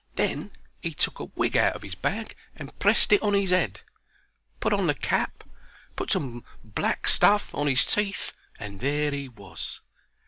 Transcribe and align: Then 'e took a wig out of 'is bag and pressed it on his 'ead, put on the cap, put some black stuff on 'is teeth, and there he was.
Then 0.15 0.49
'e 0.81 0.95
took 0.95 1.19
a 1.19 1.25
wig 1.25 1.55
out 1.55 1.75
of 1.75 1.85
'is 1.85 1.93
bag 1.93 2.35
and 2.55 2.73
pressed 2.79 3.11
it 3.13 3.21
on 3.21 3.35
his 3.35 3.53
'ead, 3.53 3.81
put 4.59 4.73
on 4.73 4.87
the 4.87 4.95
cap, 4.95 5.43
put 5.95 6.09
some 6.09 6.43
black 6.63 7.07
stuff 7.07 7.53
on 7.53 7.67
'is 7.67 7.85
teeth, 7.85 8.33
and 8.59 8.79
there 8.79 9.11
he 9.11 9.29
was. 9.29 9.79